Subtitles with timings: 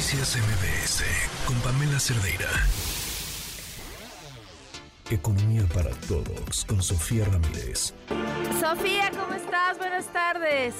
[0.00, 1.04] Noticias MBS
[1.46, 2.48] con Pamela Cerdeira.
[5.10, 7.92] Economía para todos con Sofía Ramírez.
[8.58, 9.76] Sofía, ¿cómo estás?
[9.76, 10.74] Buenas tardes.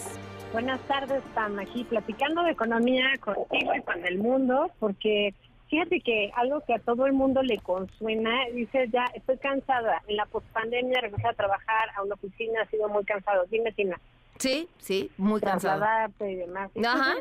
[0.54, 1.58] Buenas tardes, Pam.
[1.58, 5.34] Aquí platicando de economía contigo y con el mundo, porque
[5.68, 10.00] fíjate que algo que a todo el mundo le consuena, dice ya, estoy cansada.
[10.08, 13.44] En la pospandemia regresé a trabajar a una oficina, ha sido muy cansado.
[13.50, 14.00] Dime, Tina.
[14.38, 15.84] Sí, sí, muy cansado.
[16.20, 16.70] y demás.
[16.82, 17.16] Ajá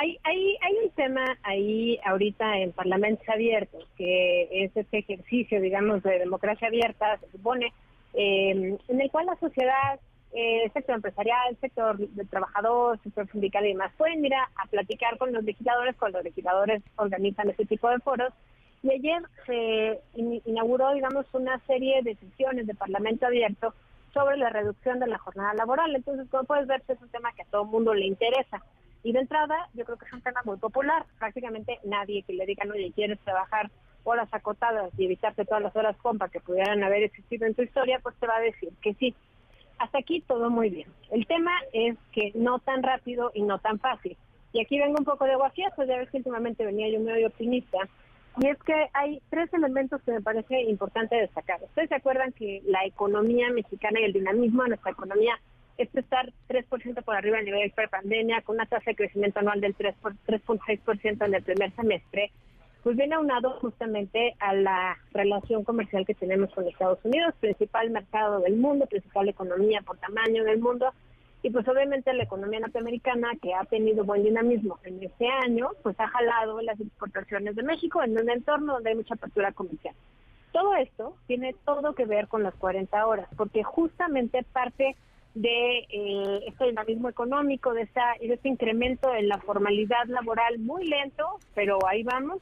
[0.00, 6.02] hay, hay, hay un tema ahí ahorita en Parlamentos Abiertos, que es este ejercicio, digamos,
[6.02, 7.74] de democracia abierta, se supone,
[8.14, 10.00] eh, en el cual la sociedad,
[10.32, 14.32] eh, el sector empresarial, el sector de trabajador, el sector sindical y demás, pueden ir
[14.34, 18.32] a, platicar con los legisladores, cuando los legisladores organizan este tipo de foros.
[18.82, 20.00] Y ayer se
[20.46, 23.74] inauguró, digamos, una serie de sesiones de Parlamento Abierto
[24.14, 25.94] sobre la reducción de la jornada laboral.
[25.94, 28.62] Entonces, como puedes ver, es un tema que a todo el mundo le interesa.
[29.02, 31.06] Y de entrada, yo creo que es un tema muy popular.
[31.18, 33.70] Prácticamente nadie que le diga, oye, quieres trabajar
[34.04, 37.98] horas acotadas y evitarte todas las horas compa que pudieran haber existido en tu historia,
[38.02, 39.14] pues te va a decir que sí.
[39.78, 40.88] Hasta aquí todo muy bien.
[41.10, 44.16] El tema es que no tan rápido y no tan fácil.
[44.52, 47.78] Y aquí vengo un poco de guafiazo, ya ves que últimamente venía yo medio optimista.
[48.38, 51.62] Y es que hay tres elementos que me parece importante destacar.
[51.62, 55.38] Ustedes se acuerdan que la economía mexicana y el dinamismo de nuestra economía
[55.82, 59.60] es estar 3% por arriba del nivel de pre-pandemia, con una tasa de crecimiento anual
[59.60, 62.30] del 3.6% en el primer semestre,
[62.82, 68.40] pues viene aunado justamente a la relación comercial que tenemos con Estados Unidos, principal mercado
[68.40, 70.92] del mundo, principal economía por tamaño del mundo,
[71.42, 75.98] y pues obviamente la economía norteamericana, que ha tenido buen dinamismo en este año, pues
[75.98, 79.94] ha jalado las exportaciones de México en un entorno donde hay mucha apertura comercial.
[80.52, 84.96] Todo esto tiene todo que ver con las 40 horas, porque justamente parte
[85.34, 87.88] de eh, este dinamismo económico, de,
[88.20, 92.40] de este incremento en la formalidad laboral muy lento, pero ahí vamos,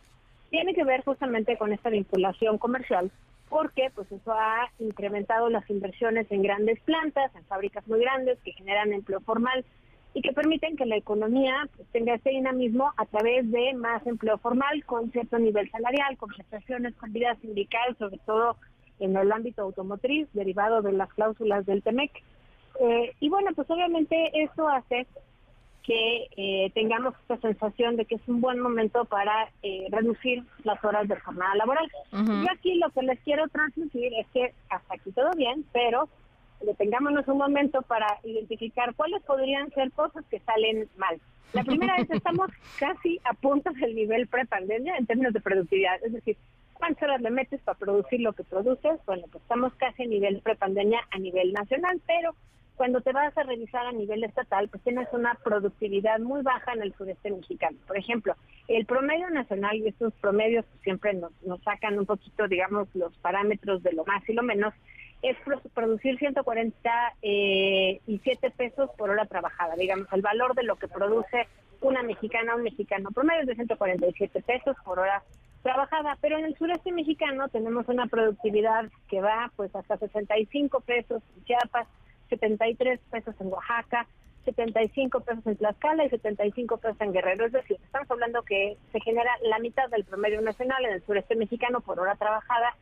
[0.50, 3.10] tiene que ver justamente con esta vinculación comercial,
[3.48, 8.52] porque pues eso ha incrementado las inversiones en grandes plantas, en fábricas muy grandes que
[8.52, 9.64] generan empleo formal
[10.14, 14.38] y que permiten que la economía pues, tenga este dinamismo a través de más empleo
[14.38, 18.56] formal con cierto nivel salarial, con prestaciones, con vida sindical, sobre todo
[19.00, 22.10] en el ámbito automotriz, derivado de las cláusulas del TEMEC.
[22.80, 25.06] Eh, y bueno, pues obviamente eso hace
[25.82, 30.84] que eh, tengamos esta sensación de que es un buen momento para eh, reducir las
[30.84, 31.90] horas de jornada laboral.
[32.12, 36.10] Yo aquí lo que les quiero transmitir es que hasta aquí todo bien, pero
[36.60, 41.18] detengámonos un momento para identificar cuáles podrían ser cosas que salen mal.
[41.54, 46.12] La primera es estamos casi a punto del nivel pre-pandemia en términos de productividad, es
[46.12, 46.36] decir,
[46.74, 49.00] ¿cuántas horas le metes para producir lo que produces?
[49.06, 52.34] Bueno, pues estamos casi a nivel pre-pandemia a nivel nacional, pero
[52.78, 56.82] cuando te vas a revisar a nivel estatal, pues tienes una productividad muy baja en
[56.82, 57.76] el sureste mexicano.
[57.86, 58.34] Por ejemplo,
[58.68, 61.32] el promedio nacional, y estos promedios siempre nos,
[61.64, 64.72] sacan un poquito, digamos, los parámetros de lo más y lo menos,
[65.22, 65.36] es
[65.74, 71.48] producir 147 eh, pesos por hora trabajada, digamos, el valor de lo que produce
[71.80, 75.22] una mexicana un mexicano promedio es de 147 pesos por hora
[75.62, 81.22] trabajada, pero en el sureste mexicano tenemos una productividad que va pues hasta 65 pesos
[81.44, 81.86] Chiapas,
[82.28, 84.06] 73 pesos en Oaxaca,
[84.44, 87.46] 75 pesos en Tlaxcala y 75 pesos en Guerrero.
[87.46, 91.36] Es decir, estamos hablando que se genera la mitad del promedio nacional en el sureste
[91.36, 92.74] mexicano por hora trabajada.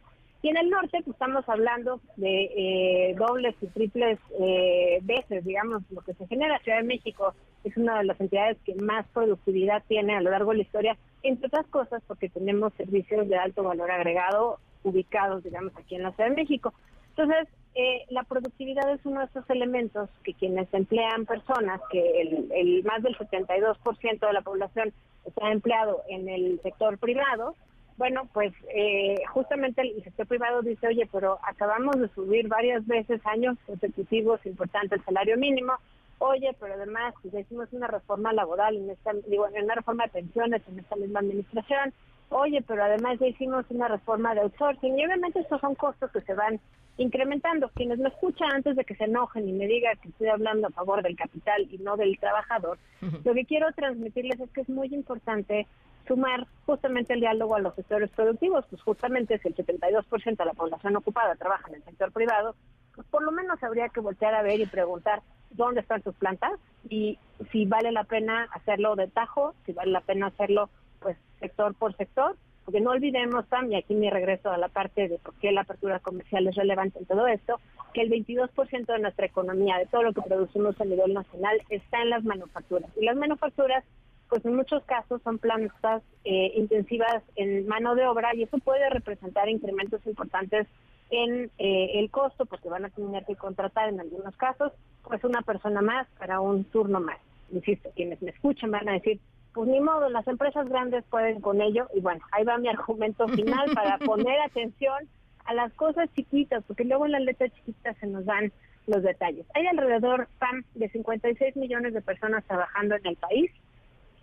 [0.42, 5.82] Y en el norte, pues estamos hablando de eh, dobles y triples eh, veces, digamos,
[5.90, 6.60] lo que se genera.
[6.60, 10.52] Ciudad de México es una de las entidades que más productividad tiene a lo largo
[10.52, 15.72] de la historia, entre otras cosas porque tenemos servicios de alto valor agregado ubicados, digamos,
[15.76, 16.72] aquí en la Ciudad de México.
[17.08, 17.48] Entonces,
[17.78, 23.02] eh, la productividad es uno de esos elementos que quienes emplean personas, que el, más
[23.02, 24.94] del 72% de la población
[25.26, 27.54] está empleado en el sector privado,
[27.98, 33.20] bueno, pues eh, justamente el sector privado dice, oye, pero acabamos de subir varias veces,
[33.26, 35.74] años consecutivos, importante el salario mínimo,
[36.18, 40.12] oye, pero además pues, hicimos una reforma laboral, en esta, digo, en una reforma de
[40.12, 41.92] pensiones en esta misma administración,
[42.30, 46.20] oye, pero además ya hicimos una reforma de outsourcing, y obviamente estos son costos que
[46.22, 46.60] se van
[46.98, 47.70] incrementando.
[47.74, 50.70] Quienes me escuchan antes de que se enojen y me digan que estoy hablando a
[50.70, 52.78] favor del capital y no del trabajador,
[53.24, 55.66] lo que quiero transmitirles es que es muy importante
[56.06, 60.54] sumar justamente el diálogo a los sectores productivos, pues justamente si el 72% de la
[60.54, 62.54] población ocupada trabaja en el sector privado,
[62.94, 66.52] pues por lo menos habría que voltear a ver y preguntar dónde están sus plantas
[66.88, 67.18] y
[67.50, 70.70] si vale la pena hacerlo de tajo, si vale la pena hacerlo
[71.06, 72.36] pues sector por sector
[72.66, 75.60] porque no olvidemos, Sam, y aquí me regreso a la parte de por qué la
[75.60, 77.60] apertura comercial es relevante en todo esto,
[77.94, 82.02] que el 22% de nuestra economía, de todo lo que producimos a nivel nacional, está
[82.02, 82.90] en las manufacturas.
[83.00, 83.84] Y las manufacturas
[84.28, 88.90] pues en muchos casos son plantas eh, intensivas en mano de obra y eso puede
[88.90, 90.66] representar incrementos importantes
[91.10, 94.72] en eh, el costo porque van a tener que contratar en algunos casos
[95.04, 97.20] pues una persona más para un turno más.
[97.52, 99.20] Insisto, quienes me escuchan van a decir,
[99.56, 103.26] pues ni modo, las empresas grandes pueden con ello y bueno, ahí va mi argumento
[103.26, 105.08] final para poner atención
[105.46, 108.52] a las cosas chiquitas, porque luego en las letras chiquitas se nos dan
[108.86, 109.46] los detalles.
[109.54, 113.50] Hay alrededor, PAM, de 56 millones de personas trabajando en el país,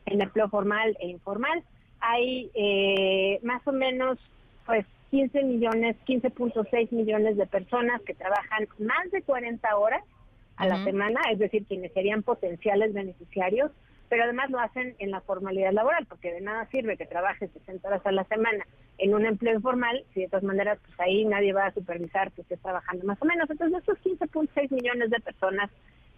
[0.06, 1.64] en empleo formal e informal.
[2.00, 4.20] Hay eh, más o menos,
[4.68, 10.04] pues, 15 millones, 15.6 millones de personas que trabajan más de 40 horas
[10.58, 13.72] a la semana, es decir, quienes serían potenciales beneficiarios,
[14.14, 17.88] pero además lo hacen en la formalidad laboral, porque de nada sirve que trabajes 60
[17.88, 18.64] horas a la semana
[19.00, 22.42] en un empleo informal, si de todas maneras, pues ahí nadie va a supervisar que
[22.42, 23.50] estés trabajando más o menos.
[23.50, 25.72] Entonces, estos 15.6 millones de personas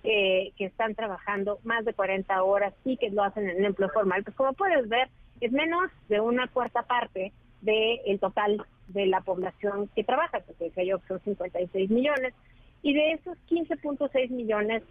[0.03, 3.87] eh, que están trabajando más de 40 horas y que lo hacen en un empleo
[3.87, 5.07] formal, pues como puedes ver,
[5.39, 7.31] es menos de una cuarta parte
[7.61, 12.33] del total de la población que trabaja, porque decía yo son 56 millones,
[12.81, 14.83] y de esos 15.6 millones,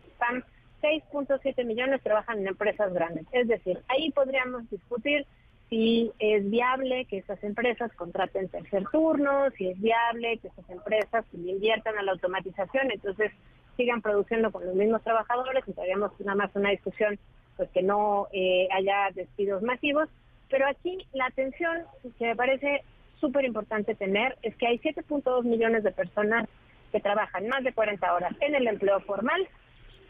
[0.85, 3.27] 6.7 millones trabajan en empresas grandes.
[3.33, 5.27] Es decir, ahí podríamos discutir
[5.71, 11.25] si es viable que esas empresas contraten tercer turno, si es viable que esas empresas
[11.33, 13.33] inviertan a la automatización, entonces
[13.79, 17.19] sigan produciendo con los mismos trabajadores, estaríamos nada más una discusión
[17.57, 20.11] pues que no eh, haya despidos masivos,
[20.51, 21.79] pero aquí la atención
[22.19, 22.83] que me parece
[23.21, 26.47] súper importante tener es que hay 7.2 millones de personas
[26.93, 29.49] que trabajan más de 40 horas en el empleo formal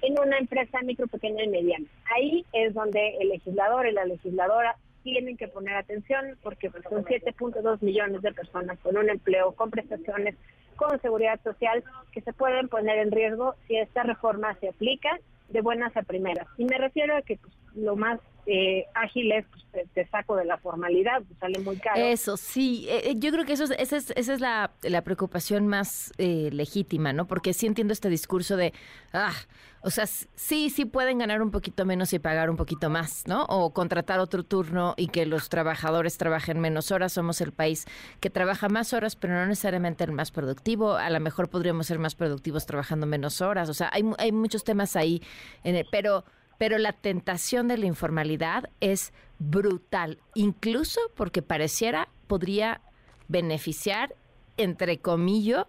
[0.06, 1.87] en una empresa micro, pequeña y mediana.
[2.15, 7.05] Ahí es donde el legislador y la legisladora tienen que poner atención porque pues, son
[7.05, 10.35] 7.2 millones de personas con un empleo, con prestaciones,
[10.77, 15.19] con seguridad social que se pueden poner en riesgo si esta reforma se aplica
[15.49, 16.49] de buenas a primeras.
[16.59, 20.59] Y me refiero a que pues, lo más eh, ágiles, pues te, saco de la
[20.59, 22.00] formalidad, pues sale muy caro.
[22.00, 25.67] Eso, sí, eh, eh, yo creo que eso esa es, esa es la, la preocupación
[25.67, 27.26] más eh, legítima, ¿no?
[27.26, 28.73] Porque sí entiendo este discurso de,
[29.12, 29.32] ah,
[29.81, 33.44] o sea, sí, sí pueden ganar un poquito menos y pagar un poquito más, ¿no?
[33.44, 37.12] O contratar otro turno y que los trabajadores trabajen menos horas.
[37.12, 37.87] Somos el país
[38.20, 40.94] que trabaja más horas, pero no necesariamente el más productivo.
[40.94, 43.69] A lo mejor podríamos ser más productivos trabajando menos horas.
[43.69, 45.23] O sea, hay, hay muchos temas ahí,
[45.65, 46.25] en el, pero
[46.59, 52.81] pero la tentación de la informalidad es brutal, incluso porque pareciera podría
[53.29, 54.15] beneficiar,
[54.56, 55.67] entre comillas,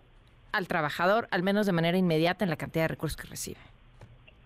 [0.51, 3.59] al trabajador, al menos de manera inmediata en la cantidad de recursos que recibe.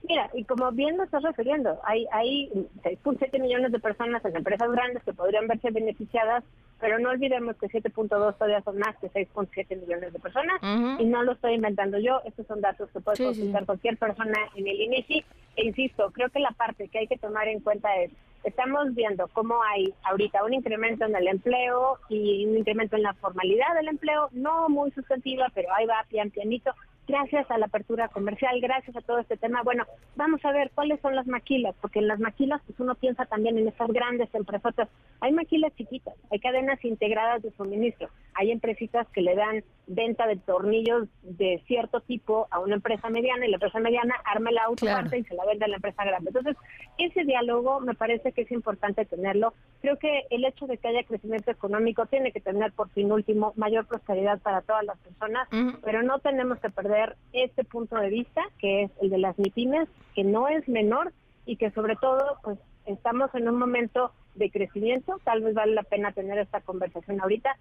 [0.04, 2.50] Mira, y como bien lo estás refiriendo, hay, hay
[2.84, 6.44] 6.7 millones de personas en empresas grandes que podrían verse beneficiadas,
[6.80, 10.62] pero no olvidemos que 7.2 todavía son más que 6.7 millones de personas,
[11.00, 14.68] y no lo estoy inventando yo, estos son datos que puede consultar cualquier persona en
[14.68, 15.24] el INEGI,
[15.58, 18.12] e insisto, creo que la parte que hay que tomar en cuenta es,
[18.44, 23.14] estamos viendo cómo hay ahorita un incremento en el empleo y un incremento en la
[23.16, 26.72] formalidad del empleo, no muy sustantiva, pero ahí va pian pianito,
[27.10, 29.64] gracias a la apertura comercial, gracias a todo este tema.
[29.64, 29.84] Bueno,
[30.16, 33.58] vamos a ver cuáles son las maquilas, porque en las maquilas pues uno piensa también
[33.58, 34.88] en estas grandes empresas.
[35.20, 38.10] Hay maquilas chiquitas, hay cadenas integradas de suministro,
[38.40, 43.46] hay empresitas que le dan venta de tornillos de cierto tipo a una empresa mediana
[43.46, 46.30] y la empresa mediana arma la auto y se la vende a la empresa grande.
[46.30, 46.56] Entonces,
[46.98, 49.54] ese diálogo me parece que es importante tenerlo.
[49.82, 53.52] Creo que el hecho de que haya crecimiento económico tiene que tener por fin último
[53.58, 55.50] mayor prosperidad para todas las personas,
[55.84, 59.90] pero no tenemos que perder este punto de vista, que es el de las MIPIMES,
[60.16, 61.12] que no es menor
[61.46, 65.84] y que sobre todo pues estamos en un momento de crecimiento, tal vez vale la
[65.84, 67.58] pena tener esta conversación ahorita,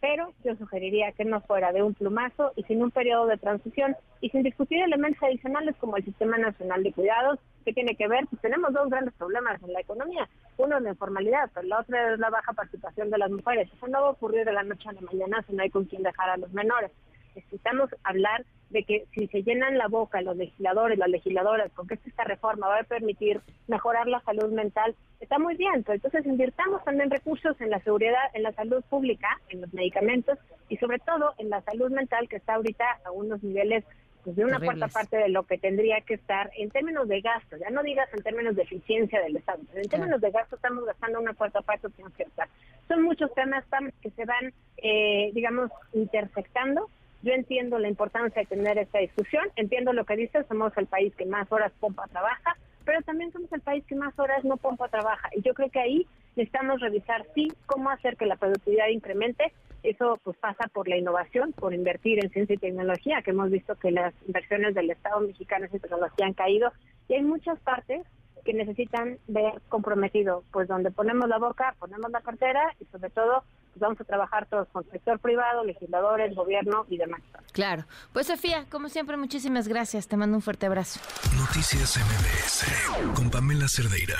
[0.00, 3.96] pero yo sugeriría que no fuera de un plumazo y sin un periodo de transición
[4.20, 8.26] y sin discutir elementos adicionales como el Sistema Nacional de Cuidados, que tiene que ver,
[8.28, 10.28] pues tenemos dos grandes problemas en la economía.
[10.56, 13.68] Uno es la informalidad, pero la otra es la baja participación de las mujeres.
[13.72, 15.84] Eso no va a ocurrir de la noche a la mañana si no hay con
[15.84, 16.90] quién dejar a los menores.
[17.34, 21.94] Necesitamos hablar de que si se llenan la boca los legisladores, las legisladoras, con que
[22.06, 26.82] esta reforma va a permitir mejorar la salud mental, está muy bien, pero entonces invirtamos
[26.84, 31.34] también recursos en la seguridad, en la salud pública, en los medicamentos y sobre todo
[31.38, 33.84] en la salud mental que está ahorita a unos niveles
[34.22, 37.56] pues, de una cuarta parte de lo que tendría que estar en términos de gasto,
[37.56, 41.20] ya no digas en términos de eficiencia del Estado, en términos de gasto estamos gastando
[41.20, 42.48] una cuarta parte que estar.
[42.86, 43.64] Son muchos temas
[44.02, 46.88] que se van, eh, digamos, intersectando
[47.22, 51.14] yo entiendo la importancia de tener esta discusión, entiendo lo que dices, somos el país
[51.16, 54.88] que más horas pompa trabaja, pero también somos el país que más horas no pompa
[54.88, 55.28] trabaja.
[55.36, 59.52] Y yo creo que ahí necesitamos revisar, sí, cómo hacer que la productividad incremente.
[59.82, 63.76] Eso pues pasa por la innovación, por invertir en ciencia y tecnología, que hemos visto
[63.76, 66.72] que las inversiones del Estado mexicano en tecnología han caído.
[67.08, 68.02] Y hay muchas partes
[68.44, 73.44] que necesitan ver comprometido, pues donde ponemos la boca, ponemos la cartera y sobre todo
[73.70, 77.20] pues vamos a trabajar todos con sector privado, legisladores, gobierno y demás.
[77.52, 77.84] Claro.
[78.12, 80.08] Pues Sofía, como siempre, muchísimas gracias.
[80.08, 81.00] Te mando un fuerte abrazo.
[81.36, 84.16] Noticias MBS con Pamela Cerdeira.